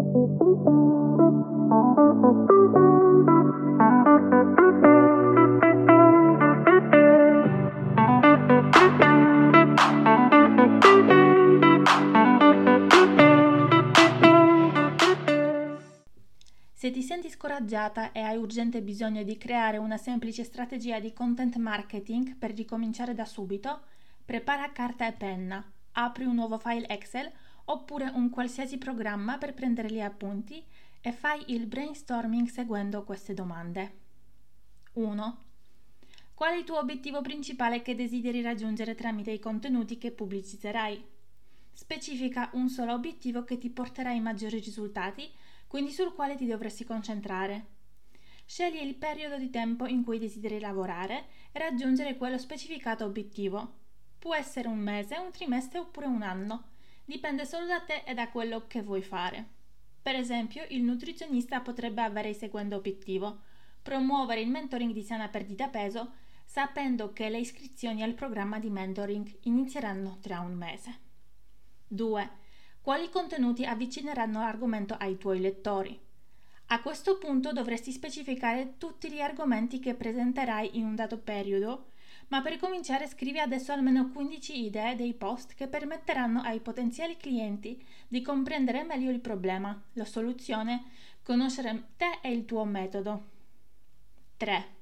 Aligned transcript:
Se 0.00 0.06
ti 16.90 17.02
senti 17.02 17.28
scoraggiata 17.28 18.12
e 18.12 18.20
hai 18.20 18.38
urgente 18.38 18.80
bisogno 18.80 19.22
di 19.22 19.36
creare 19.36 19.76
una 19.76 19.98
semplice 19.98 20.44
strategia 20.44 20.98
di 20.98 21.12
content 21.12 21.56
marketing 21.56 22.36
per 22.38 22.54
ricominciare 22.54 23.12
da 23.12 23.26
subito, 23.26 23.82
prepara 24.24 24.72
carta 24.72 25.06
e 25.06 25.12
penna, 25.12 25.62
apri 25.92 26.24
un 26.24 26.36
nuovo 26.36 26.56
file 26.56 26.88
Excel 26.88 27.30
oppure 27.70 28.10
un 28.14 28.30
qualsiasi 28.30 28.78
programma 28.78 29.38
per 29.38 29.54
prendere 29.54 29.90
gli 29.90 30.00
appunti 30.00 30.62
e 31.00 31.12
fai 31.12 31.42
il 31.48 31.66
brainstorming 31.66 32.48
seguendo 32.48 33.04
queste 33.04 33.32
domande. 33.32 33.98
1. 34.94 35.38
Qual 36.34 36.52
è 36.52 36.56
il 36.56 36.64
tuo 36.64 36.78
obiettivo 36.78 37.20
principale 37.20 37.82
che 37.82 37.94
desideri 37.94 38.42
raggiungere 38.42 38.94
tramite 38.94 39.30
i 39.30 39.38
contenuti 39.38 39.98
che 39.98 40.10
pubblicizzerai? 40.10 41.02
Specifica 41.72 42.50
un 42.54 42.68
solo 42.68 42.92
obiettivo 42.92 43.44
che 43.44 43.56
ti 43.56 43.70
porterà 43.70 44.10
ai 44.10 44.20
maggiori 44.20 44.58
risultati 44.58 45.30
quindi 45.70 45.92
sul 45.92 46.12
quale 46.12 46.34
ti 46.34 46.46
dovresti 46.46 46.84
concentrare. 46.84 47.66
Scegli 48.44 48.82
il 48.82 48.96
periodo 48.96 49.38
di 49.38 49.50
tempo 49.50 49.86
in 49.86 50.02
cui 50.02 50.18
desideri 50.18 50.58
lavorare 50.58 51.26
e 51.52 51.60
raggiungere 51.60 52.16
quello 52.16 52.38
specificato 52.38 53.04
obiettivo. 53.04 53.74
Può 54.18 54.34
essere 54.34 54.66
un 54.66 54.78
mese, 54.78 55.16
un 55.18 55.30
trimestre 55.30 55.78
oppure 55.78 56.06
un 56.06 56.22
anno. 56.22 56.69
Dipende 57.10 57.44
solo 57.44 57.66
da 57.66 57.80
te 57.80 58.04
e 58.06 58.14
da 58.14 58.28
quello 58.28 58.68
che 58.68 58.82
vuoi 58.82 59.02
fare. 59.02 59.44
Per 60.00 60.14
esempio, 60.14 60.64
il 60.68 60.84
nutrizionista 60.84 61.60
potrebbe 61.60 62.02
avere 62.02 62.28
il 62.28 62.36
seguente 62.36 62.76
obiettivo: 62.76 63.40
promuovere 63.82 64.40
il 64.40 64.48
mentoring 64.48 64.92
di 64.92 65.02
sana 65.02 65.26
perdita 65.26 65.66
peso, 65.66 66.12
sapendo 66.44 67.12
che 67.12 67.28
le 67.28 67.40
iscrizioni 67.40 68.04
al 68.04 68.14
programma 68.14 68.60
di 68.60 68.70
mentoring 68.70 69.38
inizieranno 69.42 70.18
tra 70.20 70.38
un 70.38 70.52
mese. 70.52 70.98
2 71.88 72.30
quali 72.80 73.10
contenuti 73.10 73.64
avvicineranno 73.64 74.38
l'argomento 74.38 74.94
ai 74.94 75.18
tuoi 75.18 75.40
lettori. 75.40 76.00
A 76.66 76.80
questo 76.80 77.18
punto 77.18 77.52
dovresti 77.52 77.90
specificare 77.90 78.76
tutti 78.78 79.10
gli 79.10 79.20
argomenti 79.20 79.80
che 79.80 79.94
presenterai 79.94 80.78
in 80.78 80.84
un 80.84 80.94
dato 80.94 81.18
periodo, 81.18 81.90
ma 82.30 82.42
per 82.42 82.58
cominciare 82.58 83.06
scrivi 83.06 83.38
adesso 83.38 83.72
almeno 83.72 84.10
15 84.10 84.64
idee 84.64 84.96
dei 84.96 85.14
post 85.14 85.54
che 85.54 85.68
permetteranno 85.68 86.40
ai 86.40 86.60
potenziali 86.60 87.16
clienti 87.16 87.84
di 88.08 88.22
comprendere 88.22 88.82
meglio 88.82 89.10
il 89.10 89.20
problema, 89.20 89.80
la 89.92 90.04
soluzione, 90.04 90.84
conoscere 91.22 91.88
te 91.96 92.18
e 92.22 92.32
il 92.32 92.44
tuo 92.44 92.64
metodo. 92.64 93.28
3. 94.36 94.78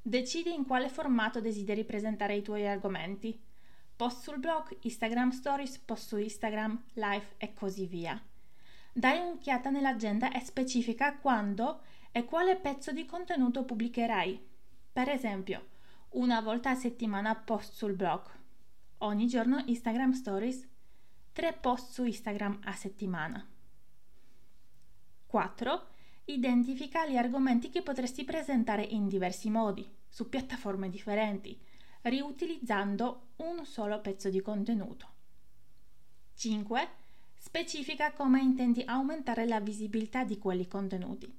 Decidi 0.00 0.54
in 0.54 0.64
quale 0.64 0.88
formato 0.88 1.40
desideri 1.40 1.84
presentare 1.84 2.36
i 2.36 2.42
tuoi 2.42 2.66
argomenti 2.66 3.38
post 3.96 4.22
sul 4.22 4.38
blog, 4.38 4.76
Instagram 4.82 5.30
Stories, 5.30 5.78
post 5.78 6.08
su 6.08 6.18
Instagram, 6.18 6.80
live 6.94 7.26
e 7.38 7.54
così 7.54 7.86
via. 7.86 8.20
Dai 8.92 9.18
un'occhiata 9.18 9.70
nell'agenda 9.70 10.30
e 10.32 10.40
specifica 10.40 11.16
quando 11.16 11.80
e 12.12 12.24
quale 12.24 12.56
pezzo 12.56 12.92
di 12.92 13.06
contenuto 13.06 13.64
pubblicherai. 13.64 14.38
Per 14.92 15.08
esempio, 15.08 15.66
una 16.16 16.40
volta 16.40 16.70
a 16.70 16.74
settimana 16.74 17.34
post 17.34 17.74
sul 17.74 17.92
blog, 17.92 18.22
ogni 18.98 19.26
giorno 19.26 19.62
Instagram 19.66 20.12
Stories, 20.12 20.66
tre 21.32 21.52
post 21.52 21.92
su 21.92 22.04
Instagram 22.04 22.60
a 22.64 22.72
settimana. 22.72 23.46
4. 25.26 25.86
Identifica 26.24 27.06
gli 27.06 27.18
argomenti 27.18 27.68
che 27.68 27.82
potresti 27.82 28.24
presentare 28.24 28.82
in 28.82 29.08
diversi 29.08 29.50
modi, 29.50 29.86
su 30.08 30.28
piattaforme 30.30 30.88
differenti 30.88 31.60
riutilizzando 32.02 33.32
un 33.36 33.66
solo 33.66 34.00
pezzo 34.00 34.30
di 34.30 34.40
contenuto. 34.40 35.08
5. 36.34 36.88
Specifica 37.36 38.12
come 38.12 38.40
intendi 38.40 38.82
aumentare 38.86 39.46
la 39.46 39.60
visibilità 39.60 40.24
di 40.24 40.38
quelli 40.38 40.66
contenuti, 40.66 41.30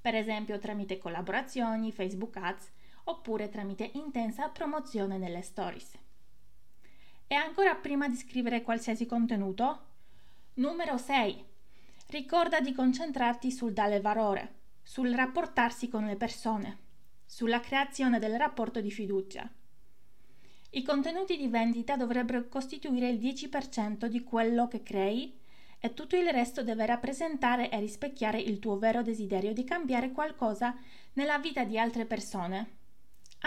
per 0.00 0.16
esempio 0.16 0.58
tramite 0.58 0.98
collaborazioni, 0.98 1.92
Facebook 1.92 2.36
Ads 2.38 2.70
oppure 3.08 3.48
tramite 3.48 3.90
intensa 3.94 4.48
promozione 4.48 5.18
nelle 5.18 5.42
stories. 5.42 5.92
E 7.26 7.34
ancora 7.34 7.74
prima 7.74 8.08
di 8.08 8.16
scrivere 8.16 8.62
qualsiasi 8.62 9.06
contenuto? 9.06 9.84
Numero 10.54 10.96
6. 10.96 11.44
Ricorda 12.08 12.60
di 12.60 12.72
concentrarti 12.72 13.50
sul 13.50 13.72
dare 13.72 14.00
valore, 14.00 14.54
sul 14.82 15.12
rapportarsi 15.12 15.88
con 15.88 16.04
le 16.04 16.16
persone, 16.16 16.78
sulla 17.26 17.60
creazione 17.60 18.18
del 18.18 18.36
rapporto 18.36 18.80
di 18.80 18.90
fiducia. 18.90 19.50
I 20.70 20.82
contenuti 20.82 21.36
di 21.36 21.48
vendita 21.48 21.96
dovrebbero 21.96 22.48
costituire 22.48 23.08
il 23.08 23.18
10% 23.18 24.06
di 24.06 24.22
quello 24.22 24.68
che 24.68 24.82
crei 24.82 25.36
e 25.78 25.94
tutto 25.94 26.16
il 26.16 26.28
resto 26.30 26.62
deve 26.62 26.86
rappresentare 26.86 27.70
e 27.70 27.80
rispecchiare 27.80 28.40
il 28.40 28.58
tuo 28.58 28.78
vero 28.78 29.02
desiderio 29.02 29.52
di 29.52 29.64
cambiare 29.64 30.12
qualcosa 30.12 30.76
nella 31.14 31.38
vita 31.38 31.64
di 31.64 31.78
altre 31.78 32.04
persone, 32.04 32.84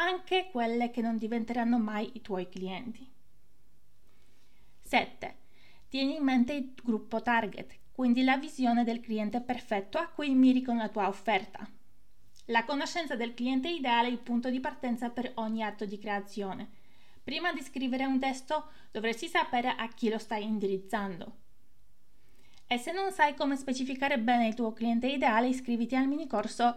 anche 0.01 0.49
quelle 0.51 0.91
che 0.91 1.01
non 1.01 1.17
diventeranno 1.17 1.77
mai 1.77 2.11
i 2.13 2.21
tuoi 2.21 2.47
clienti. 2.49 3.07
7. 4.81 5.37
Tieni 5.87 6.15
in 6.15 6.23
mente 6.23 6.53
il 6.53 6.73
gruppo 6.81 7.21
target, 7.21 7.77
quindi 7.91 8.23
la 8.23 8.37
visione 8.37 8.83
del 8.83 8.99
cliente 8.99 9.41
perfetto 9.41 9.97
a 9.97 10.07
cui 10.07 10.29
miri 10.29 10.61
con 10.61 10.77
la 10.77 10.89
tua 10.89 11.07
offerta. 11.07 11.67
La 12.45 12.63
conoscenza 12.63 13.15
del 13.15 13.33
cliente 13.33 13.69
ideale 13.69 14.07
è 14.07 14.11
il 14.11 14.19
punto 14.19 14.49
di 14.49 14.59
partenza 14.59 15.09
per 15.09 15.31
ogni 15.35 15.63
atto 15.63 15.85
di 15.85 15.99
creazione 15.99 16.77
Prima 17.29 17.53
di 17.53 17.61
scrivere 17.61 18.05
un 18.05 18.17
testo 18.17 18.71
dovresti 18.89 19.27
sapere 19.27 19.69
a 19.69 19.87
chi 19.89 20.09
lo 20.09 20.17
stai 20.17 20.43
indirizzando. 20.45 21.35
E 22.65 22.79
se 22.79 22.91
non 22.91 23.11
sai 23.11 23.35
come 23.35 23.55
specificare 23.55 24.17
bene 24.17 24.47
il 24.47 24.55
tuo 24.55 24.73
cliente 24.73 25.05
ideale, 25.05 25.47
iscriviti 25.47 25.95
al 25.95 26.07
mini 26.07 26.25
corso 26.25 26.75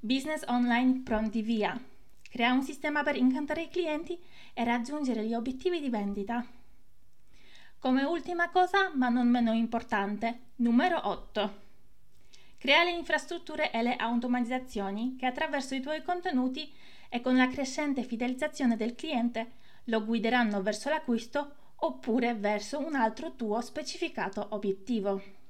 Business 0.00 0.42
Online 0.48 1.02
Pronti 1.04 1.42
Via. 1.42 1.80
Crea 2.32 2.54
un 2.54 2.62
sistema 2.62 3.02
per 3.02 3.16
incantare 3.16 3.64
i 3.64 3.68
clienti 3.68 4.18
e 4.54 4.64
raggiungere 4.64 5.22
gli 5.22 5.34
obiettivi 5.34 5.80
di 5.80 5.90
vendita. 5.90 6.42
Come 7.78 8.04
ultima 8.04 8.48
cosa, 8.48 8.90
ma 8.94 9.10
non 9.10 9.28
meno 9.28 9.52
importante, 9.52 10.52
numero 10.56 10.98
8. 11.06 11.60
Crea 12.56 12.84
le 12.84 12.92
infrastrutture 12.92 13.70
e 13.70 13.82
le 13.82 13.96
automatizzazioni 13.96 15.14
che 15.16 15.26
attraverso 15.26 15.74
i 15.74 15.82
tuoi 15.82 16.02
contenuti 16.02 16.72
e 17.10 17.20
con 17.20 17.36
la 17.36 17.48
crescente 17.48 18.02
fidelizzazione 18.02 18.76
del 18.76 18.94
cliente 18.94 19.50
lo 19.84 20.02
guideranno 20.02 20.62
verso 20.62 20.88
l'acquisto 20.88 21.56
oppure 21.76 22.32
verso 22.32 22.78
un 22.78 22.94
altro 22.94 23.34
tuo 23.34 23.60
specificato 23.60 24.46
obiettivo. 24.52 25.41